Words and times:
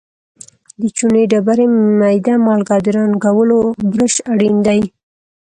د 0.79 0.81
چونې 0.97 1.21
ډبرې، 1.31 1.65
میده 1.99 2.33
مالګه 2.45 2.73
او 2.75 2.81
د 2.85 2.87
رنګولو 2.97 3.57
برش 3.91 4.15
اړین 4.33 4.57
دي. 4.67 4.81